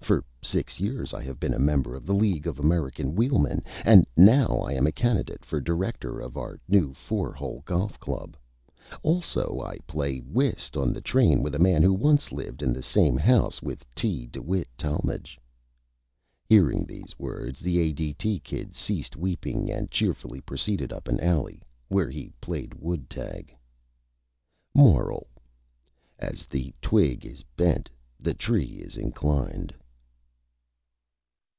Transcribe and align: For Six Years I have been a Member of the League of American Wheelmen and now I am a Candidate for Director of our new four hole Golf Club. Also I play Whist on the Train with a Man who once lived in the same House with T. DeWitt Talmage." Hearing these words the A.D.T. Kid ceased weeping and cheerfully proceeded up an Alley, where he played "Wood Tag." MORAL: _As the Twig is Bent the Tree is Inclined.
For 0.00 0.22
Six 0.42 0.80
Years 0.80 1.14
I 1.14 1.22
have 1.22 1.40
been 1.40 1.54
a 1.54 1.58
Member 1.58 1.94
of 1.94 2.04
the 2.04 2.12
League 2.12 2.46
of 2.46 2.58
American 2.58 3.14
Wheelmen 3.14 3.62
and 3.86 4.06
now 4.18 4.58
I 4.58 4.74
am 4.74 4.86
a 4.86 4.92
Candidate 4.92 5.42
for 5.46 5.62
Director 5.62 6.20
of 6.20 6.36
our 6.36 6.60
new 6.68 6.92
four 6.92 7.32
hole 7.32 7.62
Golf 7.64 7.98
Club. 7.98 8.36
Also 9.02 9.62
I 9.62 9.78
play 9.86 10.18
Whist 10.18 10.76
on 10.76 10.92
the 10.92 11.00
Train 11.00 11.42
with 11.42 11.54
a 11.54 11.58
Man 11.58 11.82
who 11.82 11.94
once 11.94 12.32
lived 12.32 12.62
in 12.62 12.74
the 12.74 12.82
same 12.82 13.16
House 13.16 13.62
with 13.62 13.86
T. 13.94 14.26
DeWitt 14.26 14.68
Talmage." 14.76 15.38
Hearing 16.50 16.84
these 16.84 17.18
words 17.18 17.60
the 17.60 17.78
A.D.T. 17.80 18.40
Kid 18.40 18.76
ceased 18.76 19.16
weeping 19.16 19.70
and 19.70 19.90
cheerfully 19.90 20.42
proceeded 20.42 20.92
up 20.92 21.08
an 21.08 21.18
Alley, 21.20 21.62
where 21.88 22.10
he 22.10 22.30
played 22.42 22.74
"Wood 22.74 23.08
Tag." 23.08 23.56
MORAL: 24.74 25.26
_As 26.20 26.46
the 26.46 26.74
Twig 26.82 27.24
is 27.24 27.42
Bent 27.56 27.88
the 28.20 28.34
Tree 28.34 28.82
is 28.82 28.98
Inclined. 28.98 29.72